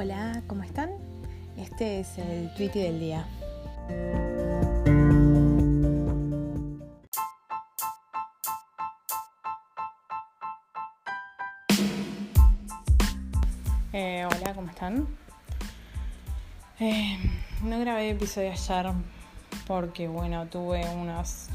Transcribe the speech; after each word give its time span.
Hola, 0.00 0.44
¿cómo 0.46 0.62
están? 0.62 0.90
Este 1.56 1.98
es 1.98 2.18
el 2.18 2.54
tweet 2.54 2.70
del 2.70 3.00
día. 3.00 3.26
Eh, 13.92 14.24
hola, 14.24 14.54
¿cómo 14.54 14.70
están? 14.70 15.08
Eh, 16.78 17.18
no 17.64 17.80
grabé 17.80 18.10
episodio 18.10 18.52
ayer 18.52 18.92
porque, 19.66 20.06
bueno, 20.06 20.46
tuve 20.46 20.88
unos, 20.94 21.48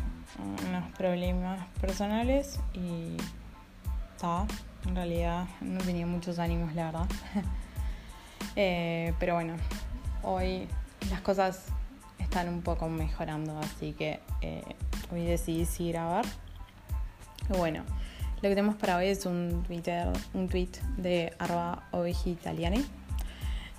unos 0.68 0.92
problemas 0.98 1.66
personales 1.80 2.60
y 2.74 3.16
está, 4.12 4.46
en 4.86 4.98
realidad 4.98 5.48
no 5.62 5.80
tenía 5.80 6.06
muchos 6.06 6.40
ánimos, 6.40 6.76
la 6.76 6.88
verdad. 6.88 7.08
Eh, 8.56 9.14
pero 9.20 9.36
bueno, 9.36 9.56
hoy 10.22 10.68
las 11.10 11.22
cosas 11.22 11.66
están 12.20 12.50
un 12.50 12.62
poco 12.62 12.88
mejorando, 12.90 13.58
así 13.60 13.94
que 13.94 14.20
hoy 15.12 15.26
decidí 15.26 15.66
sí 15.66 15.92
grabar. 15.92 16.26
Bueno, 17.50 17.84
lo 18.44 18.50
que 18.50 18.56
tenemos 18.56 18.76
para 18.76 18.98
hoy 18.98 19.08
es 19.08 19.26
un 19.26 19.64
Twitter, 19.66 20.08
un 20.34 20.50
tweet 20.50 20.72
de 20.98 21.34
arroba 21.40 21.84
italiani. 22.26 22.86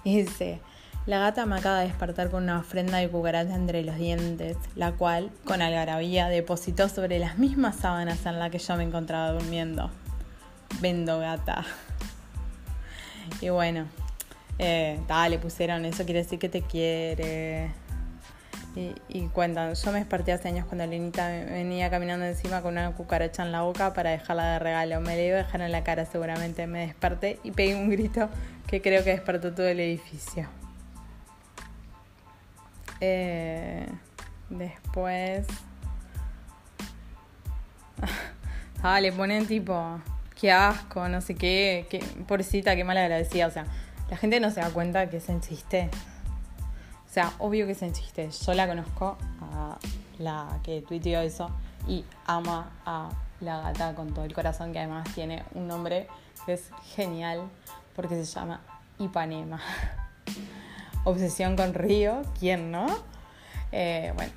Y 0.05 0.23
dice, 0.23 0.61
la 1.07 1.19
gata 1.19 1.45
me 1.45 1.57
acaba 1.57 1.81
de 1.81 1.89
despertar 1.89 2.31
con 2.31 2.45
una 2.45 2.61
ofrenda 2.61 2.97
de 2.97 3.11
cucaracha 3.11 3.55
entre 3.55 3.83
los 3.85 3.97
dientes, 3.97 4.57
la 4.75 4.93
cual, 4.93 5.31
con 5.45 5.61
algarabía, 5.61 6.29
depositó 6.29 6.89
sobre 6.89 7.19
las 7.19 7.37
mismas 7.37 7.77
sábanas 7.77 8.25
en 8.25 8.39
las 8.39 8.51
que 8.51 8.59
yo 8.59 8.75
me 8.77 8.85
encontraba 8.85 9.33
durmiendo. 9.33 9.91
Vendo 10.81 11.19
gata. 11.19 11.65
Y 13.41 13.49
bueno, 13.49 13.87
eh, 14.59 15.01
le 15.29 15.39
pusieron, 15.39 15.85
eso 15.85 16.05
quiere 16.05 16.23
decir 16.23 16.39
que 16.39 16.49
te 16.49 16.63
quiere. 16.63 17.71
Y, 19.09 19.29
cuentan, 19.29 19.73
yo 19.75 19.93
me 19.93 20.01
desperté 20.01 20.33
hace 20.33 20.49
años 20.49 20.67
cuando 20.67 20.85
Lenita 20.85 21.29
venía 21.29 21.91
caminando 21.91 22.27
encima 22.27 22.61
con 22.61 22.73
una 22.73 22.91
cucaracha 22.91 23.45
en 23.45 23.53
la 23.53 23.63
boca 23.63 23.95
para 23.95 24.11
dejarla 24.11 24.55
de 24.55 24.59
regalo. 24.59 25.01
Me 25.01 25.15
la 25.15 25.23
iba 25.23 25.37
a 25.39 25.43
dejar 25.45 25.61
en 25.61 25.71
la 25.71 25.85
cara 25.85 26.07
seguramente. 26.07 26.67
Me 26.67 26.81
desperté 26.81 27.39
y 27.45 27.53
pegué 27.53 27.77
un 27.77 27.89
grito 27.89 28.29
que 28.67 28.83
creo 28.83 29.05
que 29.05 29.11
despertó 29.11 29.55
todo 29.55 29.67
el 29.69 29.79
edificio. 29.79 30.49
Eh, 33.01 33.87
después... 34.51 35.47
ah, 38.83 39.01
le 39.01 39.13
ponen 39.13 39.47
tipo, 39.47 40.01
qué 40.41 40.51
asco, 40.51 41.09
no 41.09 41.21
sé 41.21 41.37
qué, 41.37 41.87
qué 41.89 42.05
pobrecita, 42.27 42.75
qué 42.75 42.83
mal 42.83 42.97
agradecida. 42.97 43.47
O 43.47 43.51
sea, 43.53 43.67
la 44.11 44.17
gente 44.17 44.41
no 44.41 44.51
se 44.51 44.61
da 44.61 44.71
cuenta 44.71 45.09
que 45.09 45.19
es 45.19 45.29
en 45.29 45.41
chiste. 45.41 45.91
O 47.09 47.13
sea, 47.13 47.33
obvio 47.39 47.67
que 47.67 47.73
es 47.73 47.83
en 47.83 47.93
chiste. 47.93 48.29
Yo 48.31 48.55
la 48.55 48.67
conozco 48.67 49.17
a 49.41 49.79
la 50.19 50.59
que 50.63 50.83
tuiteó 50.83 51.21
eso 51.21 51.51
y 51.87 52.05
ama 52.27 52.71
a 52.85 53.11
la 53.41 53.61
gata 53.61 53.95
con 53.95 54.13
todo 54.13 54.25
el 54.25 54.35
corazón, 54.35 54.73
que 54.73 54.79
además 54.79 55.09
tiene 55.15 55.45
un 55.55 55.69
nombre 55.69 56.09
que 56.47 56.55
es 56.55 56.71
genial 56.95 57.43
porque 57.95 58.17
se 58.17 58.25
llama 58.25 58.61
Ipanema. 58.99 59.61
Obsesión 61.05 61.57
con 61.57 61.75
Río, 61.75 62.23
¿quién 62.39 62.71
no? 62.71 62.87
Eh, 63.73 64.13
bueno, 64.17 64.33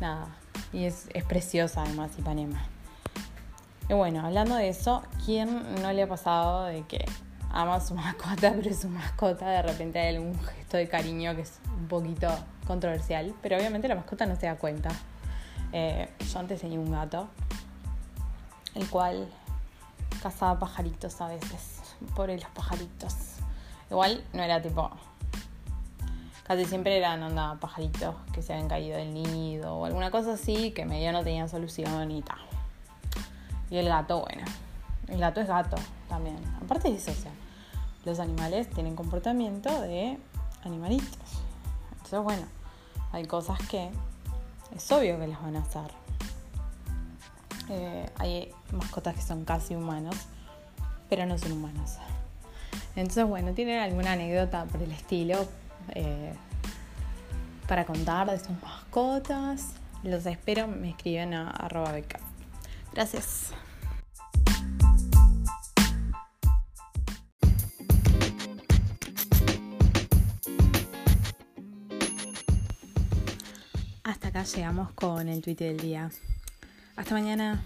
nada. 0.00 0.28
Y 0.72 0.84
es, 0.84 1.08
es 1.14 1.24
preciosa 1.24 1.82
además 1.82 2.10
Ipanema. 2.18 2.60
Y 3.88 3.94
bueno, 3.94 4.24
hablando 4.24 4.54
de 4.54 4.68
eso, 4.68 5.02
¿quién 5.24 5.74
no 5.82 5.92
le 5.92 6.02
ha 6.02 6.08
pasado 6.08 6.64
de 6.64 6.82
que 6.82 7.04
ama 7.50 7.74
a 7.74 7.80
su 7.80 7.94
mascota, 7.94 8.52
pero 8.56 8.74
su 8.74 8.88
mascota 8.88 9.48
de 9.48 9.62
repente 9.62 9.98
hay 9.98 10.16
algún 10.16 10.38
gesto 10.40 10.76
de 10.76 10.88
cariño 10.88 11.34
que 11.34 11.42
es 11.42 11.58
un 11.76 11.88
poquito 11.88 12.28
controversial, 12.66 13.34
pero 13.42 13.56
obviamente 13.56 13.88
la 13.88 13.96
mascota 13.96 14.26
no 14.26 14.36
se 14.36 14.46
da 14.46 14.56
cuenta. 14.56 14.90
Eh, 15.72 16.08
yo 16.32 16.38
antes 16.38 16.60
tenía 16.60 16.78
un 16.78 16.90
gato, 16.90 17.28
el 18.74 18.88
cual 18.88 19.28
cazaba 20.22 20.58
pajaritos 20.58 21.20
a 21.20 21.28
veces, 21.28 21.80
por 22.14 22.28
los 22.28 22.44
pajaritos. 22.46 23.14
Igual 23.90 24.24
no 24.32 24.42
era 24.42 24.62
tipo. 24.62 24.90
Casi 26.44 26.64
siempre 26.64 26.96
eran 26.96 27.22
onda 27.22 27.56
pajaritos 27.60 28.16
que 28.32 28.42
se 28.42 28.52
habían 28.52 28.68
caído 28.68 28.96
del 28.96 29.14
nido 29.14 29.76
o 29.76 29.84
alguna 29.84 30.10
cosa 30.10 30.32
así 30.32 30.72
que 30.72 30.84
medio 30.84 31.12
no 31.12 31.22
tenían 31.22 31.48
solución 31.48 32.10
y 32.10 32.22
tal. 32.22 32.38
Y 33.70 33.76
el 33.76 33.88
gato, 33.88 34.20
bueno, 34.20 34.44
el 35.06 35.20
gato 35.20 35.40
es 35.40 35.46
gato 35.46 35.76
también. 36.08 36.36
Aparte 36.60 36.90
de 36.90 36.96
eso, 36.96 37.12
los 38.04 38.18
animales 38.18 38.68
tienen 38.70 38.96
comportamiento 38.96 39.80
de 39.80 40.18
animalitos. 40.64 41.18
Entonces, 41.92 42.20
bueno, 42.22 42.46
hay 43.12 43.26
cosas 43.26 43.58
que 43.68 43.90
es 44.74 44.92
obvio 44.92 45.18
que 45.18 45.26
las 45.26 45.42
van 45.42 45.56
a 45.56 45.60
hacer. 45.60 45.92
Eh, 47.68 48.10
hay 48.18 48.52
mascotas 48.72 49.14
que 49.14 49.22
son 49.22 49.44
casi 49.44 49.74
humanos, 49.74 50.16
pero 51.08 51.26
no 51.26 51.38
son 51.38 51.52
humanos. 51.52 51.96
Entonces, 52.96 53.26
bueno, 53.26 53.52
¿tienen 53.52 53.80
alguna 53.80 54.12
anécdota 54.12 54.64
por 54.64 54.82
el 54.82 54.90
estilo 54.90 55.46
eh, 55.94 56.32
para 57.68 57.84
contar 57.84 58.30
de 58.30 58.38
sus 58.38 58.60
mascotas? 58.62 59.74
Los 60.02 60.26
espero, 60.26 60.66
me 60.66 60.90
escriben 60.90 61.34
a 61.34 61.50
arroba 61.50 61.92
beca. 61.92 62.18
Gracias. 62.92 63.52
Hasta 74.10 74.26
acá 74.26 74.42
llegamos 74.42 74.90
con 74.90 75.28
el 75.28 75.40
tweet 75.40 75.54
del 75.54 75.76
día. 75.76 76.10
Hasta 76.96 77.14
mañana. 77.14 77.62